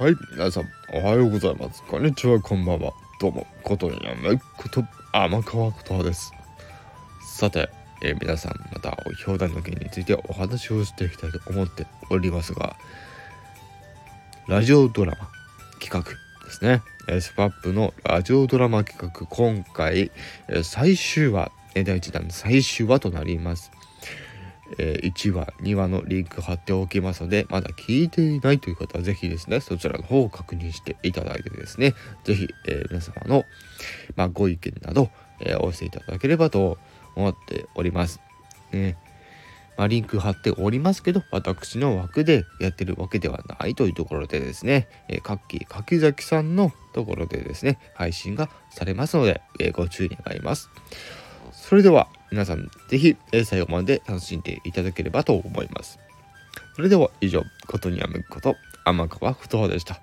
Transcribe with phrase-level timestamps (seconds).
[0.00, 1.82] はい、皆さん、おはようございます。
[1.82, 2.94] こんにちは、こんばんは。
[3.20, 4.82] どうも、ことやめこと、
[5.12, 6.32] 天川ことです。
[7.36, 7.68] さて、
[8.02, 8.96] えー皆さん、また、
[9.26, 12.76] 表題の件についてお話をしていきたいと思っておりますが、
[14.48, 15.28] ラジオドラマ
[15.80, 16.00] 企画
[16.46, 16.80] ですね。
[17.06, 20.10] えースパップのラジオドラマ企画、今回、
[20.48, 23.70] えー最終話、え第1弾の最終話となります。
[24.78, 33.44] え1話2話のリンク貼っておきますのでまだ聞いていないという方はぜひですねそちらの方を確認していただいてですねぜひ、えー皆様の、
[34.16, 35.10] まあ、ご意見など、
[35.40, 36.78] えーお寄せいただければと
[37.16, 38.20] 思っております。
[38.72, 38.96] ね
[39.76, 50.68] まあ、リンク貼っておりますけど私の枠でやってるわけではないというところでですね、えー、かっき柿崎さんのところでですね配信がされますので、えご注意願います。
[51.52, 55.98] それでは皆さん是非最後まで楽しんでいただければと思います。
[56.76, 60.00] それでは以上、ことにやむこと、天川不当でした。